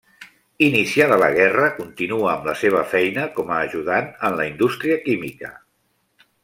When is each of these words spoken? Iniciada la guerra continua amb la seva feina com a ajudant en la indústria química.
Iniciada 0.67 1.17
la 1.23 1.27
guerra 1.35 1.67
continua 1.81 2.31
amb 2.31 2.49
la 2.51 2.57
seva 2.63 2.81
feina 2.97 3.29
com 3.39 3.53
a 3.53 3.61
ajudant 3.69 4.11
en 4.31 4.39
la 4.41 4.51
indústria 4.53 5.01
química. 5.09 5.57